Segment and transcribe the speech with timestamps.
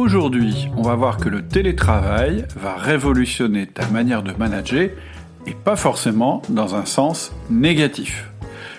[0.00, 4.88] Aujourd'hui, on va voir que le télétravail va révolutionner ta manière de manager
[5.46, 8.30] et pas forcément dans un sens négatif.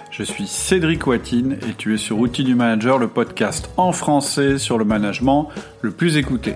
[0.09, 4.57] Je suis Cédric Watine et tu es sur Outils du Manager, le podcast en français
[4.57, 5.49] sur le management
[5.81, 6.55] le plus écouté.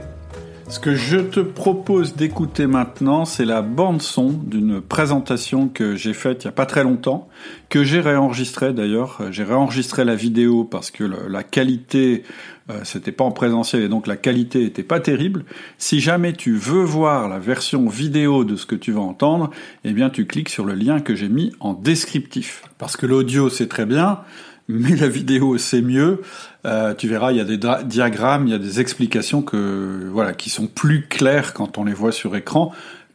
[0.67, 6.13] Ce que je te propose d'écouter maintenant, c'est la bande son d'une présentation que j'ai
[6.13, 7.29] faite il y a pas très longtemps,
[7.69, 9.21] que j'ai réenregistrée d'ailleurs.
[9.29, 12.23] J'ai réenregistré la vidéo parce que la qualité,
[12.71, 15.45] euh, c'était pas en présentiel et donc la qualité était pas terrible.
[15.77, 19.51] Si jamais tu veux voir la version vidéo de ce que tu vas entendre,
[19.83, 22.63] eh bien tu cliques sur le lien que j'ai mis en descriptif.
[22.79, 24.21] Parce que l'audio c'est très bien,
[24.67, 26.21] mais la vidéo c'est mieux.
[26.65, 30.33] Euh, tu verras, il y a des diagrammes, il y a des explications que voilà
[30.33, 32.71] qui sont plus claires quand on les voit sur écran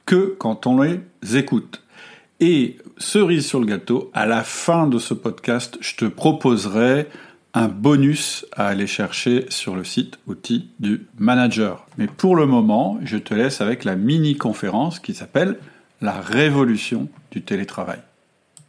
[0.06, 1.00] que quand on les
[1.34, 1.82] écoute.
[2.38, 7.06] Et cerise sur le gâteau, à la fin de ce podcast, je te proposerai
[7.54, 11.86] un bonus à aller chercher sur le site outils du manager.
[11.98, 15.58] Mais pour le moment, je te laisse avec la mini-conférence qui s'appelle
[16.00, 18.00] La révolution du télétravail.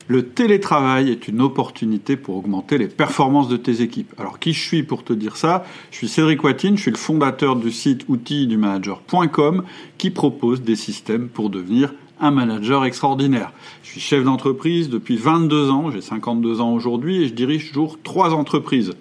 [0.08, 4.14] Le télétravail est une opportunité pour augmenter les performances de tes équipes.
[4.18, 5.64] Alors qui je suis pour te dire ça?
[5.92, 9.64] Je suis Cédric Watine, je suis le fondateur du site outildumanager.com
[9.98, 13.52] qui propose des systèmes pour devenir un manager extraordinaire.
[13.84, 17.98] Je suis chef d'entreprise depuis 22 ans, j'ai 52 ans aujourd'hui et je dirige toujours
[18.02, 18.94] trois entreprises.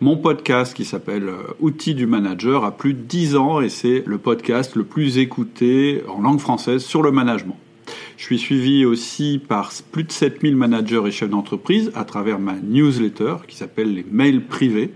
[0.00, 4.02] Mon podcast qui s'appelle euh, Outils du manager a plus de 10 ans et c'est
[4.06, 7.58] le podcast le plus écouté en langue française sur le management.
[8.16, 12.54] Je suis suivi aussi par plus de 7000 managers et chefs d'entreprise à travers ma
[12.54, 14.92] newsletter qui s'appelle les mails privés.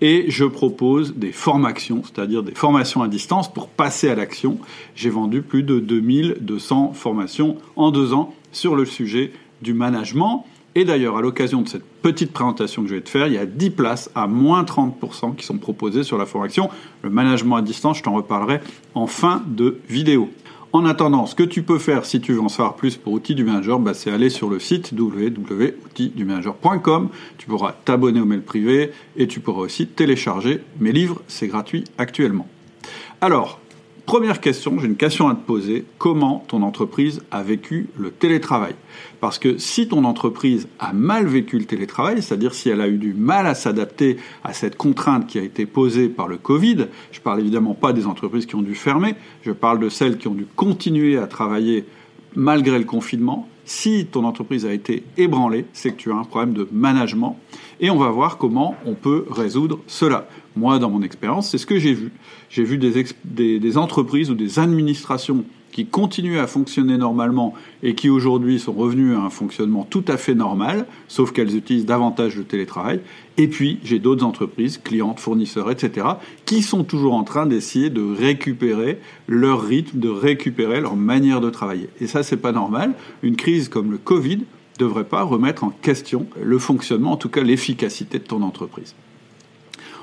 [0.00, 4.58] Et je propose des formations, c'est-à-dire des formations à distance pour passer à l'action.
[4.94, 10.44] J'ai vendu plus de 2200 formations en deux ans sur le sujet du management.
[10.74, 13.38] Et d'ailleurs, à l'occasion de cette petite présentation que je vais te faire, il y
[13.38, 16.68] a 10 places à moins 30% qui sont proposées sur la formation.
[17.00, 18.60] Le management à distance, je t'en reparlerai
[18.94, 20.28] en fin de vidéo.
[20.76, 23.34] En attendant, ce que tu peux faire si tu veux en savoir plus pour Outils
[23.34, 27.08] du Manager, bah, c'est aller sur le site www.outildumanager.com.
[27.38, 31.84] Tu pourras t'abonner au mail privé et tu pourras aussi télécharger mes livres, c'est gratuit
[31.96, 32.46] actuellement.
[33.22, 33.58] Alors,
[34.06, 35.84] Première question, j'ai une question à te poser.
[35.98, 38.76] Comment ton entreprise a vécu le télétravail?
[39.20, 42.98] Parce que si ton entreprise a mal vécu le télétravail, c'est-à-dire si elle a eu
[42.98, 47.20] du mal à s'adapter à cette contrainte qui a été posée par le Covid, je
[47.20, 50.34] parle évidemment pas des entreprises qui ont dû fermer, je parle de celles qui ont
[50.34, 51.84] dû continuer à travailler
[52.36, 53.48] malgré le confinement.
[53.68, 57.36] Si ton entreprise a été ébranlée, c'est que tu as un problème de management.
[57.80, 60.28] Et on va voir comment on peut résoudre cela.
[60.54, 62.12] Moi, dans mon expérience, c'est ce que j'ai vu.
[62.48, 68.58] J'ai vu des, entreprises ou des administrations qui continuaient à fonctionner normalement et qui aujourd'hui
[68.58, 73.00] sont revenues à un fonctionnement tout à fait normal, sauf qu'elles utilisent davantage le télétravail.
[73.36, 76.06] Et puis, j'ai d'autres entreprises, clientes, fournisseurs, etc.,
[76.46, 81.50] qui sont toujours en train d'essayer de récupérer leur rythme, de récupérer leur manière de
[81.50, 81.90] travailler.
[82.00, 82.94] Et ça, c'est pas normal.
[83.22, 84.40] Une crise comme le Covid
[84.78, 88.94] devrait pas remettre en question le fonctionnement, en tout cas l'efficacité de ton entreprise.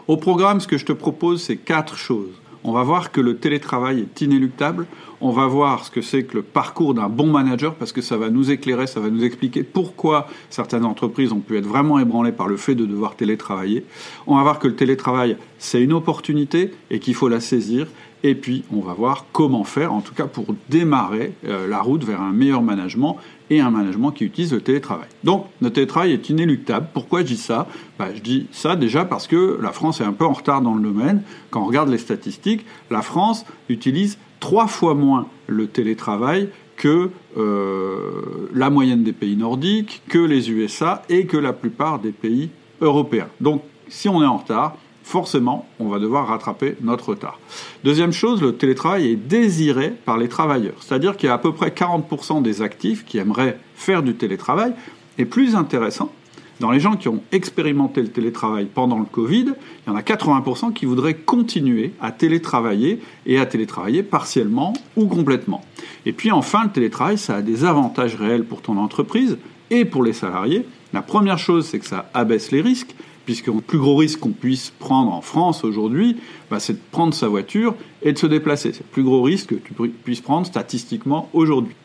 [0.08, 2.43] Au programme, ce que je te propose, c'est quatre choses.
[2.66, 4.86] On va voir que le télétravail est inéluctable.
[5.20, 8.16] On va voir ce que c'est que le parcours d'un bon manager parce que ça
[8.16, 12.32] va nous éclairer, ça va nous expliquer pourquoi certaines entreprises ont pu être vraiment ébranlées
[12.32, 13.86] par le fait de devoir télétravailler.
[14.28, 17.88] On va voir que le télétravail, c'est une opportunité et qu'il faut la saisir.
[18.26, 22.06] Et puis, on va voir comment faire, en tout cas pour démarrer euh, la route
[22.06, 23.18] vers un meilleur management
[23.60, 25.08] un management qui utilise le télétravail.
[25.24, 26.88] Donc, le télétravail est inéluctable.
[26.94, 27.68] Pourquoi je dis ça?
[28.00, 30.76] Bah, Je dis ça déjà parce que la France est un peu en retard dans
[30.76, 31.24] le domaine.
[31.50, 38.50] Quand on regarde les statistiques, la France utilise trois fois moins le télétravail que euh,
[38.54, 42.50] la moyenne des pays nordiques, que les USA et que la plupart des pays
[42.82, 43.28] européens.
[43.42, 47.40] Donc, si on est en retard, forcément, on va devoir rattraper notre retard.
[47.84, 50.76] Deuxième chose, le télétravail est désiré par les travailleurs.
[50.80, 54.74] C'est-à-dire qu'il y a à peu près 40% des actifs qui aimeraient faire du télétravail.
[55.18, 56.12] Et plus intéressant,
[56.60, 59.54] dans les gens qui ont expérimenté le télétravail pendant le Covid,
[59.86, 65.08] il y en a 80% qui voudraient continuer à télétravailler et à télétravailler partiellement ou
[65.08, 65.64] complètement.
[66.06, 69.38] Et puis enfin, le télétravail, ça a des avantages réels pour ton entreprise
[69.72, 70.66] et pour les salariés.
[70.94, 74.32] La première chose, c'est que ça abaisse les risques puisque le plus gros risque qu'on
[74.32, 76.18] puisse prendre en France aujourd'hui,
[76.50, 78.74] bah, c'est de prendre sa voiture et de se déplacer.
[78.74, 81.76] C'est le plus gros risque que tu puisses prendre statistiquement aujourd'hui.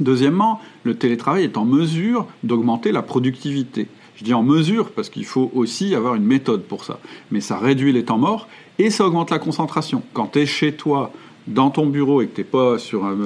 [0.00, 3.88] Deuxièmement, le télétravail est en mesure d'augmenter la productivité.
[4.16, 6.98] Je dis en mesure parce qu'il faut aussi avoir une méthode pour ça.
[7.30, 8.48] Mais ça réduit les temps morts
[8.78, 10.02] et ça augmente la concentration.
[10.12, 11.12] Quand tu es chez toi
[11.48, 13.16] dans ton bureau et que tu n'es pas sur un,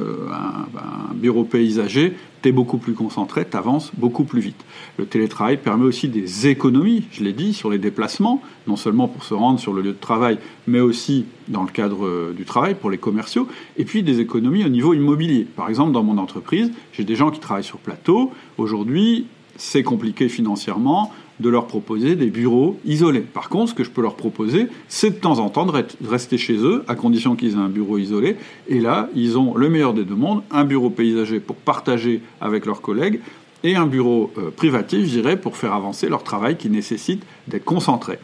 [1.15, 4.65] bureau paysager, tu es beaucoup plus concentré, tu avances beaucoup plus vite.
[4.99, 9.25] Le télétravail permet aussi des économies, je l'ai dit, sur les déplacements, non seulement pour
[9.25, 12.75] se rendre sur le lieu de travail, mais aussi dans le cadre euh, du travail
[12.75, 13.47] pour les commerciaux,
[13.77, 15.45] et puis des économies au niveau immobilier.
[15.45, 18.33] Par exemple, dans mon entreprise, j'ai des gens qui travaillent sur plateau.
[18.59, 19.27] Aujourd'hui,
[19.57, 23.21] c'est compliqué financièrement de leur proposer des bureaux isolés.
[23.21, 26.39] Par contre, ce que je peux leur proposer, c'est de temps en temps de rester
[26.39, 28.37] chez eux, à condition qu'ils aient un bureau isolé.
[28.69, 32.65] Et là, ils ont le meilleur des deux mondes, un bureau paysager pour partager avec
[32.65, 33.21] leurs collègues,
[33.65, 37.65] et un bureau euh, privatif, je dirais, pour faire avancer leur travail qui nécessite d'être
[37.65, 38.19] concentré.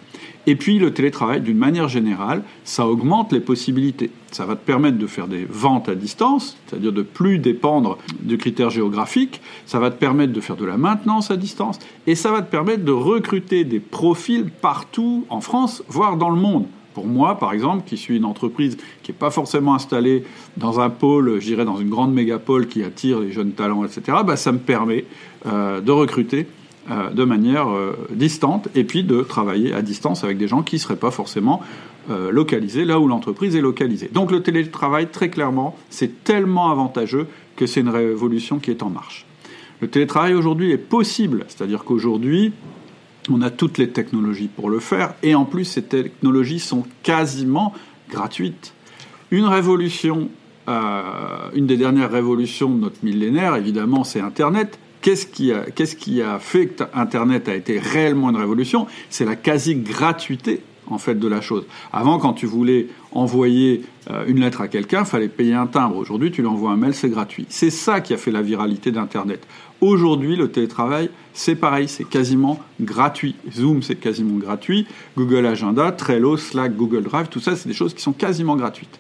[0.48, 4.10] Et puis le télétravail, d'une manière générale, ça augmente les possibilités.
[4.32, 8.38] Ça va te permettre de faire des ventes à distance, c'est-à-dire de plus dépendre du
[8.38, 9.42] critère géographique.
[9.66, 11.78] Ça va te permettre de faire de la maintenance à distance.
[12.06, 16.40] Et ça va te permettre de recruter des profils partout en France, voire dans le
[16.40, 16.64] monde.
[16.94, 20.24] Pour moi, par exemple, qui suis une entreprise qui n'est pas forcément installée
[20.56, 24.16] dans un pôle, je dirais dans une grande mégapole qui attire les jeunes talents, etc.,
[24.24, 25.04] bah, ça me permet
[25.44, 26.46] euh, de recruter
[26.90, 30.76] euh, de manière euh, distante et puis de travailler à distance avec des gens qui
[30.76, 31.61] ne seraient pas forcément
[32.08, 34.08] euh, localisés là où l'entreprise est localisée.
[34.11, 37.26] Donc le télétravail, très clairement, c'est tellement avantageux
[37.56, 39.26] que c'est une révolution qui est en marche.
[39.82, 42.52] Le télétravail aujourd'hui est possible, c'est-à-dire qu'aujourd'hui,
[43.31, 47.75] on a toutes les technologies pour le faire et en plus ces technologies sont quasiment
[48.08, 48.73] gratuites.
[49.31, 50.31] Une révolution,
[50.67, 55.52] une des dernières révolutions de notre millénaire, évidemment, c'est Internet Qu'est-ce qui,
[56.22, 58.86] a, fait que Internet a été réellement une révolution?
[59.10, 61.66] C'est la quasi-gratuité en fait de la chose.
[61.92, 65.96] Avant, quand tu voulais envoyer euh, une lettre à quelqu'un, il fallait payer un timbre.
[65.96, 67.46] Aujourd'hui, tu lui envoies un mail, c'est gratuit.
[67.48, 69.46] C'est ça qui a fait la viralité d'Internet.
[69.80, 73.36] Aujourd'hui, le télétravail, c'est pareil, c'est quasiment gratuit.
[73.52, 74.86] Zoom, c'est quasiment gratuit.
[75.16, 78.98] Google Agenda, Trello, Slack, Google Drive, tout ça, c'est des choses qui sont quasiment gratuites.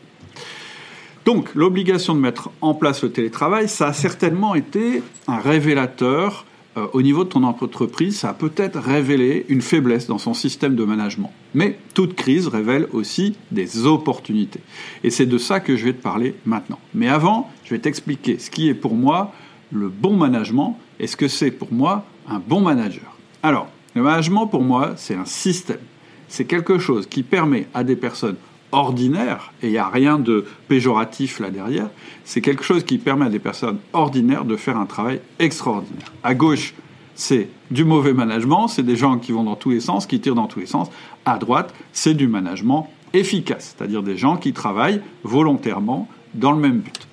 [1.24, 6.44] Donc l'obligation de mettre en place le télétravail, ça a certainement été un révélateur
[6.78, 10.76] euh, au niveau de ton entreprise, ça a peut-être révélé une faiblesse dans son système
[10.76, 11.32] de management.
[11.54, 14.60] Mais toute crise révèle aussi des opportunités.
[15.02, 16.78] Et c'est de ça que je vais te parler maintenant.
[16.94, 19.32] Mais avant, je vais t'expliquer ce qui est pour moi
[19.72, 23.16] le bon management et ce que c'est pour moi un bon manager.
[23.42, 25.80] Alors, le management pour moi, c'est un système.
[26.28, 28.36] C'est quelque chose qui permet à des personnes
[28.72, 31.88] ordinaire, et il n'y a rien de péjoratif là derrière,
[32.24, 36.12] c'est quelque chose qui permet à des personnes ordinaires de faire un travail extraordinaire.
[36.22, 36.74] À gauche,
[37.14, 40.34] c'est du mauvais management, c'est des gens qui vont dans tous les sens, qui tirent
[40.34, 40.88] dans tous les sens.
[41.24, 46.78] À droite, c'est du management efficace, c'est-à-dire des gens qui travaillent volontairement dans le même
[46.78, 47.08] but.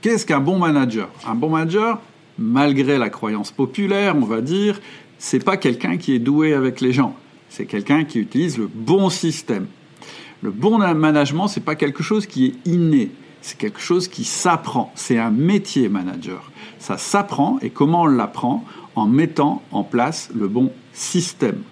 [0.00, 1.08] Qu'est-ce qu'un bon manager?
[1.26, 2.00] Un bon manager,
[2.38, 4.80] malgré la croyance populaire, on va dire,
[5.18, 7.14] c'est pas quelqu'un qui est doué avec les gens,
[7.48, 9.66] c'est quelqu'un qui utilise le bon système.
[10.42, 13.12] Le bon management, c'est pas quelque chose qui est inné,
[13.42, 14.92] c'est quelque chose qui s'apprend.
[14.96, 16.50] C'est un métier manager.
[16.80, 18.64] Ça s'apprend et comment on l'apprend
[18.96, 21.62] En mettant en place le bon système.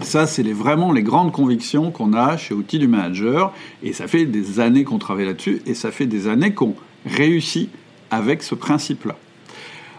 [0.00, 3.52] Ça, c'est vraiment les grandes convictions qu'on a chez Outils du Manager.
[3.82, 6.74] Et ça fait des années qu'on travaille là-dessus et ça fait des années qu'on
[7.06, 7.70] réussit
[8.10, 9.16] avec ce principe-là.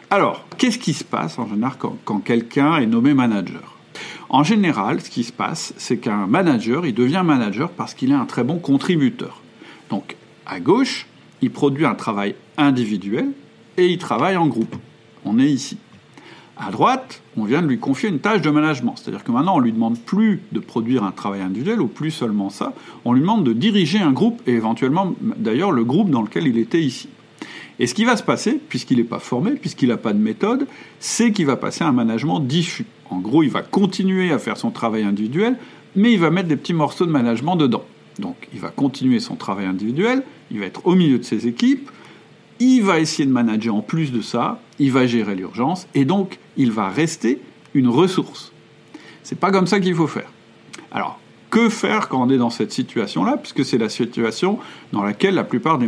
[0.10, 1.74] Alors, qu'est-ce qui se passe en général
[2.04, 3.79] quand quelqu'un est nommé manager?
[4.30, 8.16] En général, ce qui se passe, c'est qu'un manager, il devient manager parce qu'il est
[8.16, 9.42] un très bon contributeur.
[9.90, 10.16] Donc,
[10.46, 11.08] à gauche,
[11.42, 13.30] il produit un travail individuel
[13.78, 14.76] et il travaille en groupe.
[15.26, 15.78] On est ici.
[16.58, 18.96] À droite, on vient de lui confier une tâche de management.
[18.98, 22.12] C'est-à-dire que maintenant, on ne lui demande plus de produire un travail individuel, ou plus
[22.12, 22.74] seulement ça,
[23.06, 26.58] on lui demande de diriger un groupe, et éventuellement d'ailleurs le groupe dans lequel il
[26.58, 27.08] était ici.
[27.80, 30.68] Et ce qui va se passer, puisqu'il n'est pas formé, puisqu'il n'a pas de méthode,
[31.00, 32.86] c'est qu'il va passer un management diffus.
[33.10, 35.58] En gros, il va continuer à faire son travail individuel,
[35.96, 37.84] mais il va mettre des petits morceaux de management dedans.
[38.20, 41.90] Donc, il va continuer son travail individuel, il va être au milieu de ses équipes,
[42.60, 46.38] il va essayer de manager en plus de ça, il va gérer l'urgence, et donc,
[46.58, 47.42] il va rester
[47.74, 48.52] une ressource.
[49.24, 50.32] C'est pas comme ça qu'il faut faire.
[50.92, 54.60] Alors, que faire quand on est dans cette situation-là, puisque c'est la situation
[54.92, 55.88] dans laquelle la plupart des,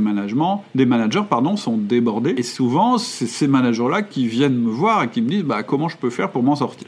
[0.75, 2.33] des managers pardon, sont débordés.
[2.37, 5.87] Et souvent, c'est ces managers-là qui viennent me voir et qui me disent bah, comment
[5.87, 6.87] je peux faire pour m'en sortir?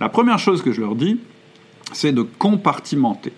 [0.00, 1.20] La première chose que je leur dis,
[1.92, 3.32] c'est de compartimenter.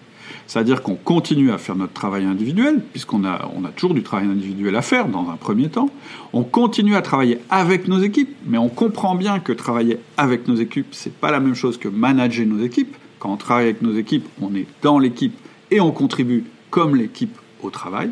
[0.46, 4.82] C'est-à-dire qu'on continue à faire notre travail individuel, puisqu'on a, toujours du travail individuel à
[4.82, 5.90] faire dans un premier temps.
[6.32, 10.54] On continue à travailler avec nos équipes, mais on comprend bien que travailler avec nos
[10.54, 12.96] équipes, c'est pas la même chose que manager nos équipes.
[13.18, 15.36] Quand on travaille avec nos équipes, on est dans l'équipe
[15.70, 18.10] et on contribue comme l'équipe au travail.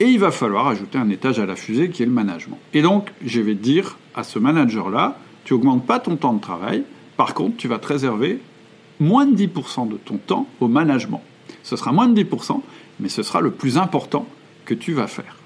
[0.00, 2.58] Et il va falloir ajouter un étage à la fusée qui est le management.
[2.74, 6.84] Et donc, je vais dire à ce manager-là, tu augmentes pas ton temps de travail,
[7.20, 8.40] par contre, tu vas te réserver
[8.98, 11.22] moins de 10% de ton temps au management.
[11.62, 12.62] Ce sera moins de 10%,
[12.98, 14.26] mais ce sera le plus important
[14.64, 15.36] que tu vas faire.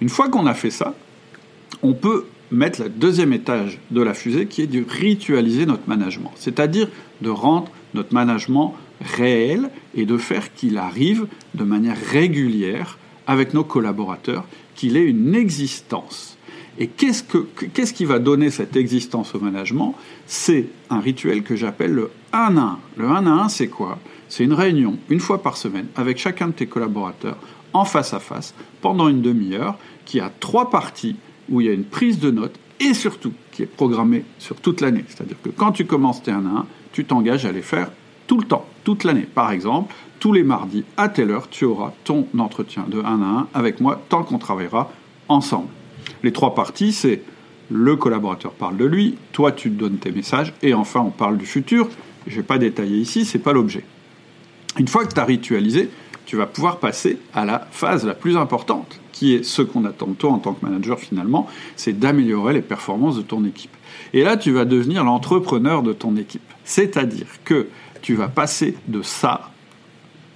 [0.00, 0.94] Une fois qu'on a fait ça,
[1.82, 6.32] on peut mettre le deuxième étage de la fusée qui est de ritualiser notre management,
[6.36, 6.88] c'est-à-dire
[7.20, 13.64] de rendre notre management réel et de faire qu'il arrive de manière régulière avec nos
[13.64, 16.37] collaborateurs, qu'il ait une existence.
[16.78, 19.96] Et qu'est-ce, que, qu'est-ce qui va donner cette existence au management?
[20.26, 22.78] C'est un rituel que j'appelle le 1 à 1.
[22.96, 23.98] Le 1 à 1, c'est quoi?
[24.28, 27.38] C'est une réunion une fois par semaine avec chacun de tes collaborateurs
[27.72, 31.16] en face à face pendant une demi-heure qui a trois parties
[31.48, 34.80] où il y a une prise de notes et surtout qui est programmée sur toute
[34.80, 35.04] l'année.
[35.08, 37.90] C'est-à-dire que quand tu commences tes 1 à 1, tu t'engages à les faire
[38.28, 39.26] tout le temps, toute l'année.
[39.34, 43.08] Par exemple, tous les mardis à telle heure, tu auras ton entretien de 1 à
[43.10, 44.92] 1 avec moi tant qu'on travaillera
[45.28, 45.68] ensemble.
[46.22, 47.22] Les trois parties, c'est
[47.70, 51.46] le collaborateur parle de lui, toi tu donnes tes messages, et enfin on parle du
[51.46, 51.88] futur.
[52.26, 53.84] Je ne vais pas détailler ici, c'est pas l'objet.
[54.78, 55.90] Une fois que tu as ritualisé,
[56.26, 60.08] tu vas pouvoir passer à la phase la plus importante, qui est ce qu'on attend
[60.08, 63.74] de toi en tant que manager finalement, c'est d'améliorer les performances de ton équipe.
[64.12, 66.42] Et là, tu vas devenir l'entrepreneur de ton équipe.
[66.64, 67.68] C'est-à-dire que
[68.02, 69.50] tu vas passer de ça,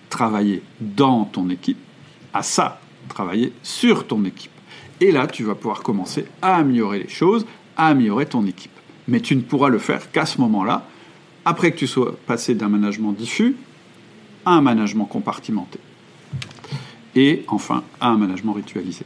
[0.09, 1.79] travailler dans ton équipe,
[2.33, 4.51] à ça, travailler sur ton équipe.
[5.03, 7.45] Et là, tu vas pouvoir commencer à améliorer les choses,
[7.77, 8.71] à améliorer ton équipe.
[9.09, 10.87] Mais tu ne pourras le faire qu'à ce moment-là,
[11.45, 13.57] après que tu sois passé d'un management diffus
[14.45, 15.81] à un management compartimenté.
[17.17, 19.05] Et enfin, à un management ritualisé.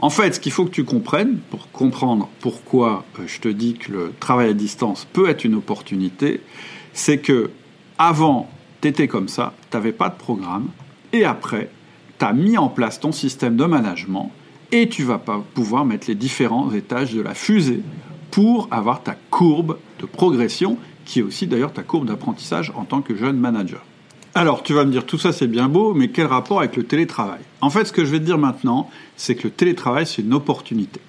[0.00, 3.72] En fait, ce qu'il faut que tu comprennes, pour comprendre pourquoi euh, je te dis
[3.72, 6.42] que le travail à distance peut être une opportunité,
[6.92, 7.50] c'est que
[7.96, 8.50] avant,
[8.82, 10.68] tu étais comme ça, tu n'avais pas de programme,
[11.14, 11.70] et après,
[12.18, 14.30] tu as mis en place ton système de management
[14.72, 17.82] et tu vas pouvoir mettre les différents étages de la fusée
[18.30, 23.00] pour avoir ta courbe de progression, qui est aussi d'ailleurs ta courbe d'apprentissage en tant
[23.00, 23.82] que jeune manager.
[24.34, 26.82] Alors, tu vas me dire, tout ça c'est bien beau, mais quel rapport avec le
[26.82, 27.40] télétravail?
[27.62, 30.34] En fait, ce que je vais te dire maintenant, c'est que le télétravail, c'est une
[30.34, 31.00] opportunité.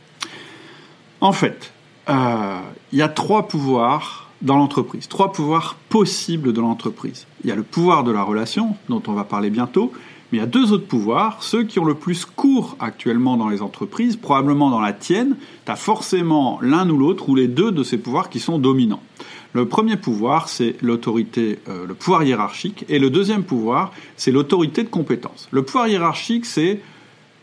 [1.20, 1.74] En fait,
[2.10, 2.60] euh,
[2.94, 7.26] il y a trois pouvoirs dans l'entreprise, trois pouvoirs possibles de l'entreprise.
[7.44, 9.92] Il y a le pouvoir de la relation, dont on va parler bientôt,
[10.32, 13.50] mais il y a deux autres pouvoirs, ceux qui ont le plus cours actuellement dans
[13.50, 17.72] les entreprises, probablement dans la tienne, tu as forcément l'un ou l'autre ou les deux
[17.72, 19.02] de ces pouvoirs qui sont dominants.
[19.54, 24.84] Le premier pouvoir, c'est l'autorité, euh, le pouvoir hiérarchique, et le deuxième pouvoir, c'est l'autorité
[24.84, 25.48] de compétence.
[25.52, 26.82] Le pouvoir hiérarchique, c'est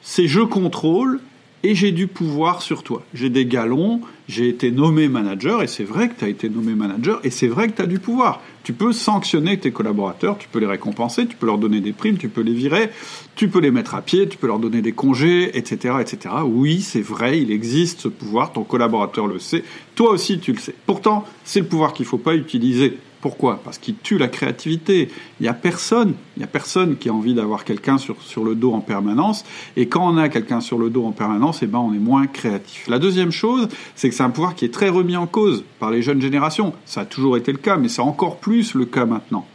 [0.03, 1.21] c'est je contrôle
[1.65, 3.03] et j'ai du pouvoir sur toi.
[3.15, 6.75] J'ai des galons, j'ai été nommé manager, et c'est vrai que tu as été nommé
[6.75, 8.43] manager, et c'est vrai que tu as du pouvoir.
[8.65, 12.19] Tu peux sanctionner tes collaborateurs, tu peux les récompenser, tu peux leur donner des primes,
[12.19, 12.91] tu peux les virer,
[13.35, 15.95] tu peux les mettre à pied, tu peux leur donner des congés, etc.
[16.01, 16.35] etc.
[16.45, 20.59] Oui, c'est vrai, il existe ce pouvoir, ton collaborateur le sait, toi aussi tu le
[20.59, 20.75] sais.
[20.85, 23.59] Pourtant, c'est le pouvoir qu'il ne faut pas utiliser pourquoi?
[23.65, 25.09] Parce qu'il tue la créativité.
[25.41, 28.75] Il n'y a personne, a personne qui a envie d'avoir quelqu'un sur, sur le dos
[28.75, 29.47] en permanence.
[29.79, 32.27] Et quand on a quelqu'un sur le dos en permanence, eh ben on est moins
[32.27, 32.87] créatif.
[32.87, 35.91] La deuxième chose, c'est que c'est un pouvoir qui est très remis en cause par
[35.91, 36.75] les jeunes générations.
[36.85, 39.47] Ça a toujours été le cas, mais c'est encore plus le cas maintenant.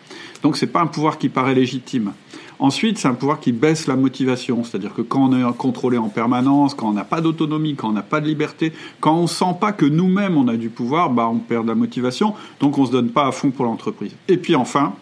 [0.44, 2.14] Donc c'est pas un pouvoir qui paraît légitime.
[2.62, 6.10] Ensuite, c'est un pouvoir qui baisse la motivation, c'est-à-dire que quand on est contrôlé en
[6.10, 9.56] permanence, quand on n'a pas d'autonomie, quand on n'a pas de liberté, quand on sent
[9.62, 12.86] pas que nous-mêmes on a du pouvoir, bah on perd de la motivation, donc on
[12.86, 14.14] se donne pas à fond pour l'entreprise.
[14.28, 14.94] Et puis enfin,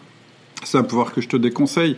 [0.62, 1.96] c'est un pouvoir que je te déconseille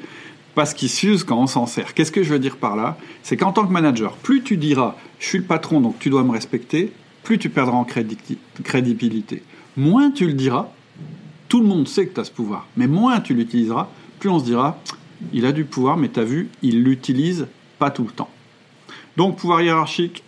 [0.54, 1.92] parce qu'il s'use quand on s'en sert.
[1.92, 2.96] Qu'est-ce que je veux dire par là?
[3.22, 6.24] C'est qu'en tant que manager, plus tu diras je suis le patron donc tu dois
[6.24, 6.90] me respecter,
[7.22, 9.42] plus tu perdras en crédibilité.
[9.76, 10.70] Moins tu le diras,
[11.50, 13.88] tout le monde sait que tu as ce pouvoir, mais moins tu l'utiliseras,
[14.20, 14.78] plus on se dira
[15.32, 17.46] il a du pouvoir, mais tu as vu, il l'utilise
[17.78, 18.30] pas tout le temps.
[19.16, 20.22] Donc, pouvoir hiérarchique,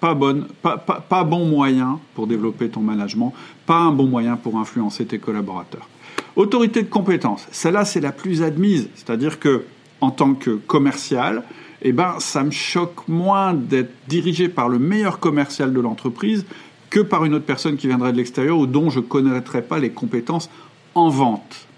[0.00, 3.32] pas, bon moyen pour développer ton management,
[3.66, 5.88] pas un bon moyen pour influencer tes collaborateurs.
[6.36, 9.64] Autorité de compétence, celle-là c'est la plus admise, c'est-à-dire que
[10.00, 11.42] en tant que commercial,
[11.82, 16.44] eh ben, ça me choque moins d'être dirigé par le meilleur commercial de l'entreprise
[16.90, 19.78] que par une autre personne qui viendrait de l'extérieur ou dont je ne connaîtrais pas
[19.78, 20.50] les compétences
[20.94, 21.68] en vente.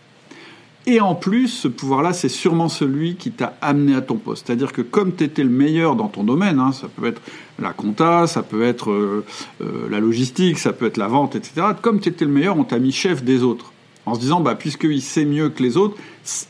[0.87, 4.47] Et en plus, ce pouvoir-là, c'est sûrement celui qui t'a amené à ton poste.
[4.47, 7.21] C'est-à-dire que comme tu étais le meilleur dans ton domaine, hein, ça peut être
[7.59, 9.25] la compta, ça peut être euh,
[9.61, 11.67] euh, la logistique, ça peut être la vente, etc.
[11.83, 13.73] Comme tu étais le meilleur, on t'a mis chef des autres.
[14.07, 15.97] En se disant, bah, puisqu'il sait mieux que les autres,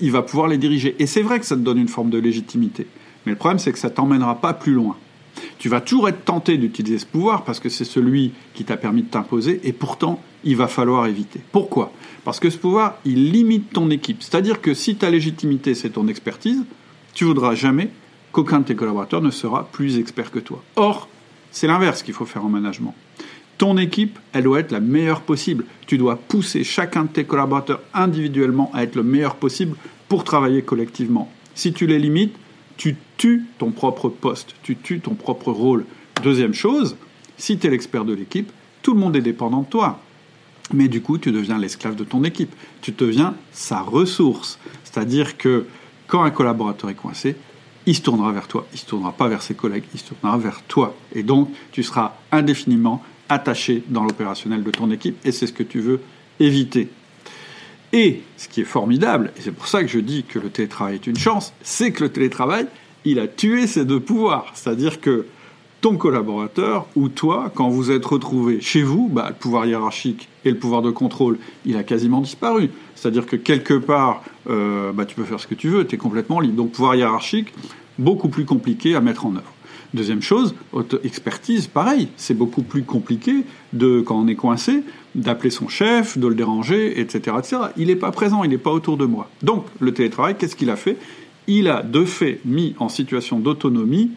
[0.01, 0.95] il va pouvoir les diriger.
[1.01, 2.87] Et c'est vrai que ça te donne une forme de légitimité.
[3.27, 4.97] Mais le problème, c'est que ça t'emmènera pas plus loin.
[5.59, 9.03] Tu vas toujours être tenté d'utiliser ce pouvoir parce que c'est celui qui t'a permis
[9.03, 11.41] de t'imposer et pourtant, il va falloir éviter.
[11.53, 11.93] Pourquoi?
[12.25, 14.23] Parce que ce pouvoir, il limite ton équipe.
[14.23, 16.65] C'est-à-dire que si ta légitimité, c'est ton expertise,
[17.15, 17.91] tu voudras jamais
[18.33, 20.63] qu'aucun de tes collaborateurs ne sera plus expert que toi.
[20.77, 21.09] Or,
[21.51, 22.95] c'est l'inverse qu'il faut faire en management.
[23.59, 25.67] Ton équipe, elle doit être la meilleure possible.
[25.87, 29.77] Tu dois pousser chacun de tes collaborateurs individuellement à être le meilleur possible
[30.09, 31.31] pour travailler collectivement.
[31.55, 32.35] Si tu les limites,
[32.81, 35.85] tu tues ton propre poste, tu tues ton propre rôle.
[36.23, 36.97] Deuxième chose,
[37.37, 40.01] si tu es l'expert de l'équipe, tout le monde est dépendant de toi.
[40.73, 42.55] Mais du coup, tu deviens l'esclave de ton équipe.
[42.81, 44.59] Tu deviens sa ressource.
[44.83, 45.67] C'est-à-dire que
[46.07, 47.37] quand un collaborateur est coincé,
[47.85, 48.67] il se tournera vers toi.
[48.73, 50.97] Il ne se tournera pas vers ses collègues, il se tournera vers toi.
[51.15, 55.19] Et donc, tu seras indéfiniment attaché dans l'opérationnel de ton équipe.
[55.27, 56.01] Et c'est ce que tu veux
[56.39, 56.89] éviter.
[57.93, 60.95] Et ce qui est formidable, et c'est pour ça que je dis que le télétravail
[60.95, 62.67] est une chance, c'est que le télétravail,
[63.05, 64.53] il a tué ces deux pouvoirs.
[64.55, 65.27] C'est-à-dire que
[65.81, 70.51] ton collaborateur ou toi, quand vous êtes retrouvé chez vous, bah, le pouvoir hiérarchique et
[70.51, 72.71] le pouvoir de contrôle, il a quasiment disparu.
[72.95, 75.99] C'est-à-dire que quelque part, euh, bah, tu peux faire ce que tu veux, tu es
[75.99, 76.57] complètement libre.
[76.57, 77.53] Donc pouvoir hiérarchique,
[77.99, 79.53] beaucoup plus compliqué à mettre en œuvre.
[79.93, 80.55] Deuxième chose,
[81.03, 84.85] expertise, pareil, c'est beaucoup plus compliqué de, quand on est coincé,
[85.17, 87.37] d'appeler son chef, de le déranger, etc.
[87.77, 89.29] Il n'est pas présent, il n'est pas autour de moi.
[89.43, 90.97] Donc le télétravail, qu'est-ce qu'il a fait?
[91.49, 94.13] Il a de fait mis en situation d'autonomie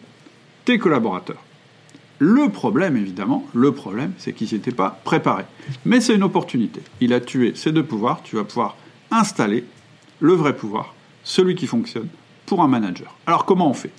[0.64, 1.42] tes collaborateurs.
[2.20, 5.46] Le problème, évidemment, le problème, c'est qu'ils n'étaient pas préparés.
[5.84, 6.80] Mais c'est une opportunité.
[7.00, 8.76] Il a tué ces deux pouvoirs, tu vas pouvoir
[9.10, 9.64] installer
[10.20, 12.06] le vrai pouvoir, celui qui fonctionne,
[12.46, 13.16] pour un manager.
[13.26, 13.90] Alors comment on fait?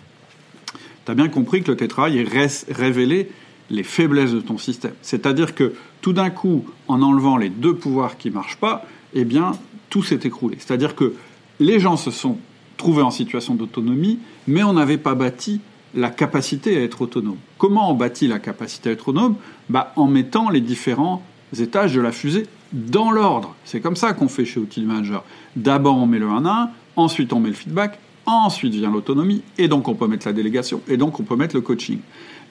[1.05, 3.29] Tu as bien compris que le télétravail est révélé
[3.69, 4.93] les faiblesses de ton système.
[5.01, 9.25] C'est-à-dire que tout d'un coup, en enlevant les deux pouvoirs qui ne marchent pas, eh
[9.25, 9.53] bien,
[9.89, 10.57] tout s'est écroulé.
[10.59, 11.13] C'est-à-dire que
[11.59, 12.38] les gens se sont
[12.77, 15.62] trouvés en situation d'autonomie, mais on n'avait pas bâti
[15.95, 17.38] la capacité à être autonome.
[17.57, 19.35] Comment on bâtit la capacité à être autonome?
[19.69, 21.24] Bah, En mettant les différents
[21.57, 23.55] étages de la fusée dans l'ordre.
[23.63, 25.24] C'est comme ça qu'on fait chez Outil Manager.
[25.55, 29.44] D'abord, on met le 1 à 1, ensuite on met le feedback, Ensuite vient l'autonomie,
[29.58, 32.00] et donc on peut mettre la délégation, et donc on peut mettre le coaching.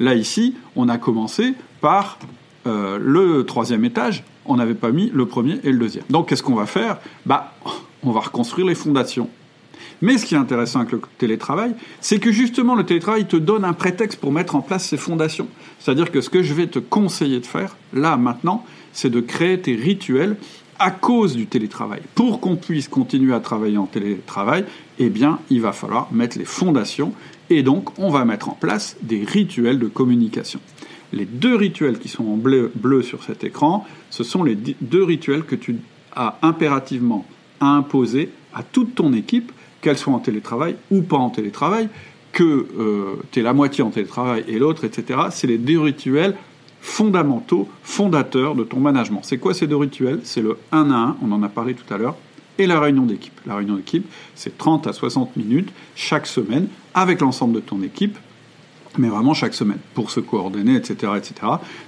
[0.00, 2.18] Là, ici, on a commencé par
[2.66, 6.04] euh, le troisième étage, on n'avait pas mis le premier et le deuxième.
[6.10, 6.98] Donc qu'est-ce qu'on va faire?
[7.26, 7.54] Bah,
[8.02, 9.28] On va reconstruire les fondations.
[10.02, 13.64] Mais ce qui est intéressant avec le télétravail, c'est que justement le télétravail te donne
[13.64, 15.48] un prétexte pour mettre en place ces fondations.
[15.78, 19.60] C'est-à-dire que ce que je vais te conseiller de faire, là, maintenant, c'est de créer
[19.60, 20.36] tes rituels
[20.78, 22.02] à cause du télétravail.
[22.14, 24.64] Pour qu'on puisse continuer à travailler en télétravail,
[24.98, 27.12] eh bien, il va falloir mettre les fondations
[27.50, 30.60] et donc on va mettre en place des rituels de communication.
[31.12, 35.04] Les deux rituels qui sont en bleu, bleu sur cet écran, ce sont les deux
[35.04, 35.76] rituels que tu
[36.16, 37.24] as impérativement
[37.60, 41.88] à imposer à toute ton équipe, qu'elle soit en télétravail ou pas en télétravail,
[42.32, 45.20] que euh, tu es la moitié en télétravail et l'autre, etc.
[45.30, 46.34] C'est les deux rituels
[46.84, 49.20] fondamentaux, fondateurs de ton management.
[49.22, 50.20] C'est quoi ces deux rituels?
[50.22, 52.14] C'est le 1 à 1, on en a parlé tout à l'heure,
[52.58, 53.40] et la réunion d'équipe.
[53.46, 58.18] La réunion d'équipe, c'est 30 à 60 minutes chaque semaine avec l'ensemble de ton équipe,
[58.98, 61.34] mais vraiment chaque semaine, pour se coordonner, etc., etc.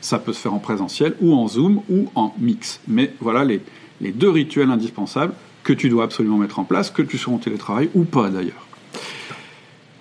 [0.00, 2.80] Ça peut se faire en présentiel ou en Zoom ou en mix.
[2.88, 3.60] Mais voilà les,
[4.00, 7.38] les deux rituels indispensables que tu dois absolument mettre en place, que tu sois en
[7.38, 8.65] télétravail ou pas d'ailleurs.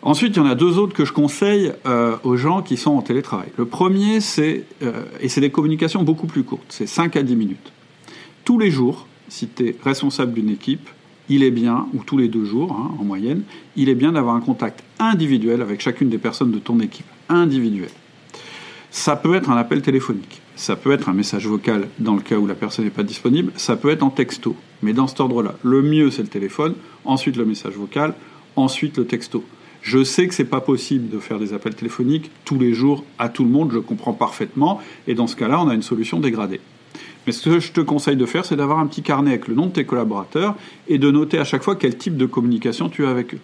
[0.06, 2.91] Ensuite, il y en a deux autres que je conseille euh, aux gens qui sont
[2.91, 3.48] en télétravail.
[3.58, 7.36] Le premier, c'est, euh, et c'est des communications beaucoup plus courtes, c'est 5 à 10
[7.36, 7.72] minutes.
[8.44, 10.88] Tous les jours, si tu es responsable d'une équipe,
[11.28, 13.41] il est bien, ou tous les deux jours hein, en moyenne,
[13.76, 17.08] il est bien d'avoir un contact individuel avec chacune des personnes de ton équipe.
[17.28, 17.89] Individuel.
[18.91, 22.38] Ça peut être un appel téléphonique, ça peut être un message vocal dans le cas
[22.38, 24.56] où la personne n'est pas disponible, ça peut être en texto.
[24.84, 28.13] Mais dans cet ordre-là, le mieux c'est le téléphone, ensuite le message vocal,
[28.56, 29.44] ensuite le texto.
[29.86, 33.30] Je sais que c'est pas possible de faire des appels téléphoniques tous les jours à
[33.30, 36.60] tout le monde, je comprends parfaitement, et dans ce cas-là, on a une solution dégradée.
[37.28, 39.54] Mais ce que je te conseille de faire, c'est d'avoir un petit carnet avec le
[39.54, 40.56] nom de tes collaborateurs
[40.88, 43.39] et de noter à chaque fois quel type de communication tu as avec eux.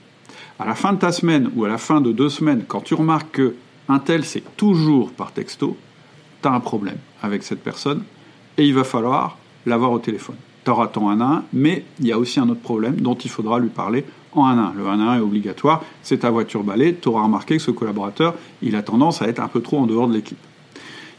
[0.58, 2.95] À la fin de ta semaine ou à la fin de deux semaines, quand tu
[2.95, 3.54] remarques que
[3.88, 5.77] un tel c'est toujours par texto,
[6.41, 8.01] tu as un problème avec cette personne
[8.58, 10.38] et il va falloir l'avoir au téléphone.
[10.65, 13.13] Tu auras ton 1 à 1, mais il y a aussi un autre problème dont
[13.13, 14.73] il faudra lui parler en 1 1.
[14.77, 18.35] Le 1 1 est obligatoire, c'est ta voiture balai, tu auras remarqué que ce collaborateur,
[18.61, 20.37] il a tendance à être un peu trop en dehors de l'équipe.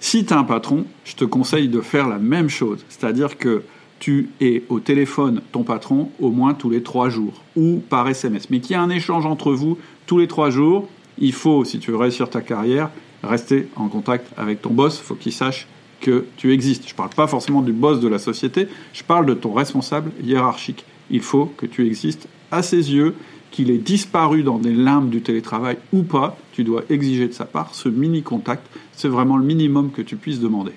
[0.01, 3.63] Si tu as un patron, je te conseille de faire la même chose, c'est-à-dire que
[4.03, 8.51] tu es au téléphone ton patron au moins tous les trois jours ou par SMS,
[8.51, 10.89] mais qu'il y a un échange entre vous tous les trois jours.
[11.19, 12.91] Il faut, si tu veux réussir ta carrière,
[13.23, 14.99] rester en contact avec ton boss.
[14.99, 15.69] Il faut qu'il sache
[16.01, 16.83] que tu existes.
[16.89, 20.11] Je ne parle pas forcément du boss de la société, je parle de ton responsable
[20.21, 20.85] hiérarchique.
[21.11, 23.17] Il faut que tu existes à ses yeux,
[23.51, 27.45] qu'il ait disparu dans des limbes du télétravail ou pas, tu dois exiger de sa
[27.45, 28.67] part ce mini contact.
[28.93, 30.73] C'est vraiment le minimum que tu puisses demander.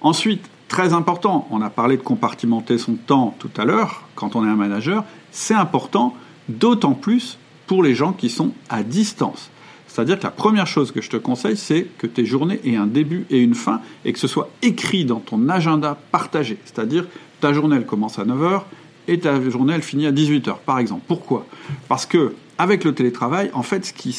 [0.00, 4.44] Ensuite, très important, on a parlé de compartimenter son temps tout à l'heure, quand on
[4.46, 6.14] est un manager, c'est important,
[6.48, 9.50] d'autant plus pour les gens qui sont à distance.
[9.86, 12.86] C'est-à-dire que la première chose que je te conseille, c'est que tes journées aient un
[12.86, 16.58] début et une fin et que ce soit écrit dans ton agenda partagé.
[16.64, 17.06] C'est-à-dire
[17.40, 18.62] ta journée, elle commence à 9h,
[19.10, 21.02] et ta journée, elle finit à 18h, par exemple.
[21.06, 21.44] Pourquoi?
[21.88, 24.14] Parce que avec le télétravail, en fait, ce qui,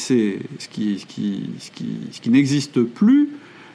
[2.26, 3.30] n'existe plus,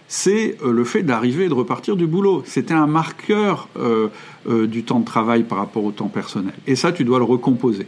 [0.08, 2.44] c'est euh, le fait d'arriver et de repartir du boulot.
[2.46, 4.10] C'était un marqueur euh,
[4.48, 6.54] euh, du temps de travail par rapport au temps personnel.
[6.68, 7.88] Et ça, tu dois le recomposer.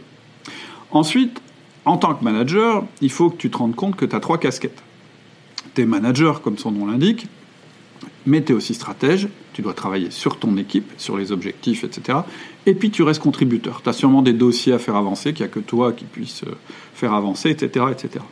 [0.90, 1.40] Ensuite,
[1.84, 4.38] en tant que manager, il faut que tu te rendes compte que tu as trois
[4.38, 4.82] casquettes.
[5.74, 7.28] Tu es manager, comme son nom l'indique,
[8.26, 12.18] mais tu es aussi stratège, tu dois travailler sur ton équipe, sur les objectifs, etc.
[12.66, 13.80] Et puis tu restes contributeur.
[13.82, 16.44] Tu as sûrement des dossiers à faire avancer, qu'il n'y a que toi qui puisse
[16.94, 18.24] faire avancer, etc., etc.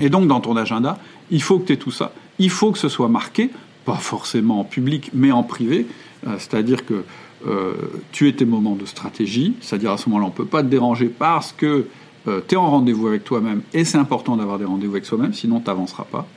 [0.00, 0.98] Et donc dans ton agenda,
[1.30, 2.12] il faut que tu aies tout ça.
[2.38, 3.50] Il faut que ce soit marqué,
[3.84, 5.86] pas forcément en public, mais en privé.
[6.26, 7.04] Euh, c'est-à-dire que
[7.46, 7.72] euh,
[8.12, 10.68] tu es tes moments de stratégie, c'est-à-dire à ce moment-là, on ne peut pas te
[10.68, 11.86] déranger parce que
[12.28, 15.32] euh, tu es en rendez-vous avec toi-même, et c'est important d'avoir des rendez-vous avec soi-même,
[15.32, 16.28] sinon tu n'avanceras pas.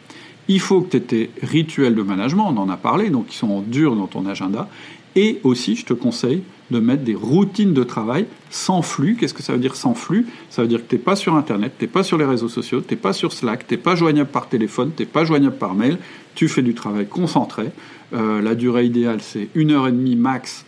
[0.47, 3.37] Il faut que tu aies tes rituels de management, on en a parlé, donc qui
[3.37, 4.69] sont durs dans ton agenda.
[5.15, 9.15] Et aussi, je te conseille de mettre des routines de travail sans flux.
[9.15, 10.27] Qu'est-ce que ça veut dire sans flux?
[10.49, 12.49] Ça veut dire que tu n'es pas sur Internet, tu n'es pas sur les réseaux
[12.49, 15.23] sociaux, tu n'es pas sur Slack, tu n'es pas joignable par téléphone, tu n'es pas
[15.23, 15.97] joignable par mail.
[16.33, 17.71] Tu fais du travail concentré.
[18.13, 20.65] Euh, la durée idéale, c'est une heure et demie max,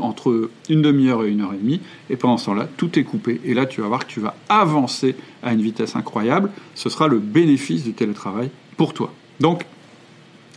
[0.00, 1.80] entre une demi-heure et une heure et demie.
[2.10, 3.40] Et pendant ce temps-là, tout est coupé.
[3.44, 6.50] Et là, tu vas voir que tu vas avancer à une vitesse incroyable.
[6.74, 9.12] Ce sera le bénéfice du télétravail pour toi.
[9.40, 9.64] Donc,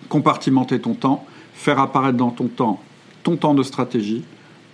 [0.10, 2.82] compartimenter ton temps, faire apparaître dans ton temps
[3.26, 4.24] ton temps de stratégie,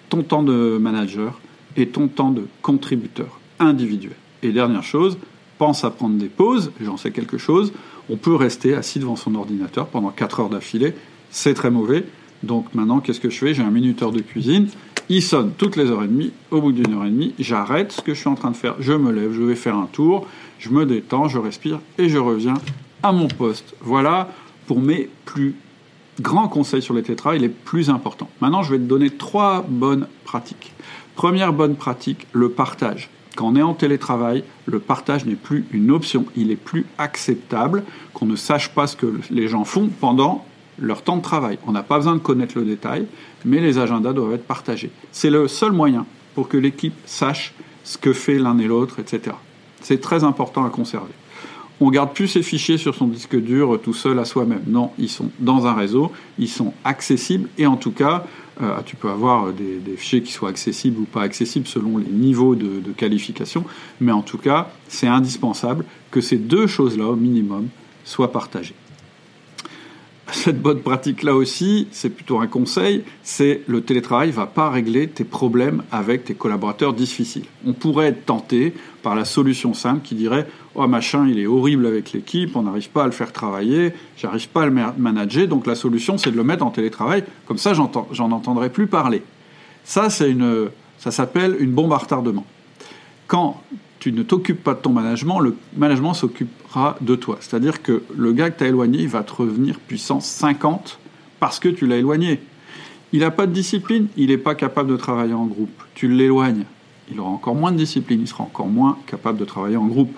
[0.10, 1.40] ton temps de manager
[1.78, 4.16] et ton temps de contributeur individuel.
[4.44, 5.18] Et dernière chose,
[5.58, 7.72] pense à prendre des pauses, j'en sais quelque chose,
[8.10, 10.94] on peut rester assis devant son ordinateur pendant 4 heures d'affilée,
[11.30, 12.04] c'est très mauvais.
[12.44, 13.54] Donc maintenant, qu'est-ce que je fais?
[13.54, 14.68] J'ai un minuteur de cuisine,
[15.08, 18.02] il sonne toutes les heures et demie, au bout d'une heure et demie, j'arrête ce
[18.02, 20.28] que je suis en train de faire, je me lève, je vais faire un tour,
[20.60, 22.56] je me détends, je respire et je reviens
[23.04, 23.76] à mon poste.
[23.82, 24.30] Voilà
[24.68, 25.56] pour mes plus
[26.20, 28.30] grands conseils sur le télétravail les plus importants.
[28.42, 30.74] Maintenant, je vais te donner trois bonnes pratiques.
[31.16, 33.10] Première bonne pratique, le partage.
[33.36, 36.26] Quand on est en télétravail, le partage n'est plus une option.
[36.36, 37.84] Il est plus acceptable
[38.14, 40.46] qu'on ne sache pas ce que les gens font pendant
[40.80, 41.58] leur temps de travail.
[41.66, 43.08] On n'a pas besoin de connaître le détail,
[43.46, 44.92] mais les agendas doivent être partagés.
[45.12, 49.36] C'est le seul moyen pour que l'équipe sache ce que fait l'un et l'autre, etc.
[49.82, 51.14] C'est très important à conserver
[51.82, 54.64] on garde plus ses fichiers sur son disque dur tout seul à soi-même.
[54.68, 58.26] Non, ils sont dans un réseau, ils sont accessibles et en tout cas,
[58.62, 62.56] euh, tu peux avoir des, fichiers qui soient accessibles ou pas accessibles selon les niveaux
[62.56, 63.66] de, de qualification,
[64.00, 67.68] mais en tout cas, c'est indispensable que ces deux choses-là, au minimum,
[68.04, 68.76] soient partagées
[70.32, 75.08] cette bonne pratique-là aussi, c'est plutôt un conseil, c'est le télétravail ne va pas régler
[75.08, 77.46] tes problèmes avec tes collaborateurs difficiles.
[77.66, 81.86] On pourrait être tenté par la solution simple qui dirait Oh machin, il est horrible
[81.86, 85.68] avec l'équipe, on n'arrive pas à le faire travailler, j'arrive pas à le manager, donc
[85.68, 89.24] la solution c'est de le mettre en télétravail, comme ça j'en entendrai plus parler.
[89.84, 92.46] Ça, c'est une, ça s'appelle une bombe à retardement.
[93.28, 93.62] Quand
[94.02, 97.38] tu ne t'occupes pas de ton management, le management s'occupera de toi.
[97.40, 100.98] C'est-à-dire que le gars que tu as éloigné, il va te revenir puissance 50
[101.40, 102.40] parce que tu l'as éloigné.
[103.14, 105.84] Il n'a pas de discipline, il n'est pas capable de travailler en groupe.
[105.94, 106.66] Tu l'éloignes,
[107.12, 110.18] il aura encore moins de discipline, il sera encore moins capable de travailler en groupe.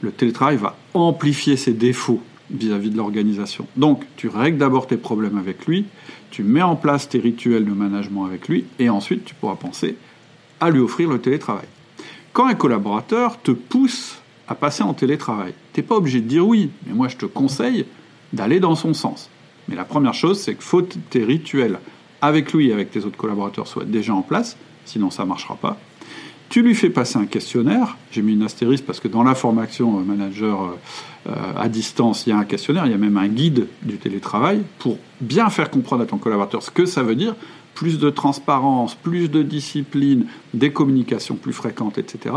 [0.00, 3.66] Le télétravail va amplifier ses défauts vis-à-vis -vis de l'organisation.
[3.76, 5.86] Donc, tu règles d'abord tes problèmes avec lui,
[6.30, 9.96] tu mets en place tes rituels de management avec lui, et ensuite tu pourras penser
[10.60, 11.66] à lui offrir le télétravail.
[12.38, 16.46] Quand un collaborateur te pousse à passer en télétravail, tu n'es pas obligé de dire
[16.46, 17.84] oui, mais moi je te conseille
[18.32, 19.28] d'aller dans son sens.
[19.66, 21.80] Mais la première chose, c'est que faut tes rituels
[22.20, 25.56] avec lui et avec tes autres collaborateurs soient déjà en place, sinon ça ne marchera
[25.56, 25.78] pas.
[26.48, 27.96] Tu lui fais passer un questionnaire.
[28.12, 32.24] J'ai mis une astérisque parce que dans la formation euh, manager euh, euh, à distance,
[32.28, 35.50] il y a un questionnaire, il y a même un guide du télétravail pour bien
[35.50, 37.34] faire comprendre à ton collaborateur ce que ça veut dire
[37.78, 42.34] plus de transparence, plus de discipline, des communications plus fréquentes, etc.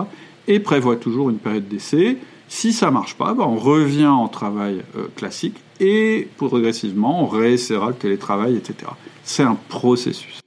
[0.48, 2.20] Et prévoit toujours une période d'essai.
[2.48, 7.88] Si ça marche pas, ben, on revient en travail euh, classique et progressivement on réessayera
[7.88, 8.92] le télétravail, etc.
[9.24, 10.42] C'est un processus.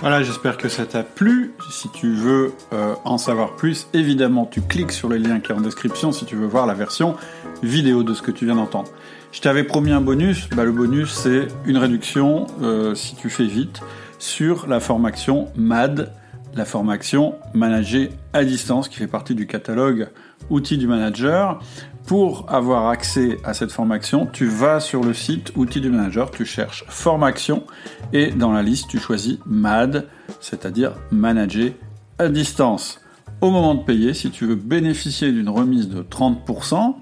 [0.00, 1.52] Voilà, j'espère que ça t'a plu.
[1.70, 5.54] Si tu veux euh, en savoir plus, évidemment, tu cliques sur le lien qui est
[5.54, 7.14] en description si tu veux voir la version
[7.62, 8.90] vidéo de ce que tu viens d'entendre.
[9.30, 10.48] Je t'avais promis un bonus.
[10.50, 13.80] Bah, le bonus, c'est une réduction euh, si tu fais vite
[14.22, 16.12] sur la formation MAD,
[16.54, 20.10] la formation Manager à distance, qui fait partie du catalogue
[20.48, 21.58] Outils du Manager.
[22.06, 26.44] Pour avoir accès à cette formation, tu vas sur le site Outils du Manager, tu
[26.44, 27.64] cherches formation
[28.12, 30.06] et dans la liste, tu choisis MAD,
[30.38, 31.72] c'est-à-dire Manager
[32.20, 33.00] à distance.
[33.40, 36.94] Au moment de payer, si tu veux bénéficier d'une remise de 30%,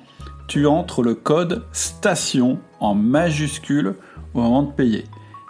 [0.49, 3.97] tu entres le code STATION en majuscule
[4.33, 5.05] au moment de payer.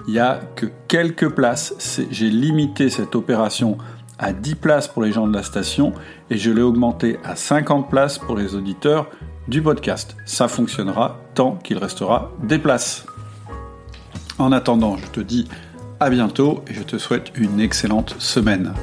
[0.07, 2.01] Il n'y a que quelques places.
[2.11, 3.79] J'ai limité cette opération
[4.19, 5.93] à 10 places pour les gens de la station
[6.31, 9.09] et je l'ai augmenté à 50 places pour les auditeurs
[9.49, 10.17] du podcast.
[10.27, 13.07] Ça fonctionnera tant qu'il restera des places.
[14.39, 15.49] En attendant, je te dis
[16.01, 18.75] à bientôt et je te souhaite une excellente semaine.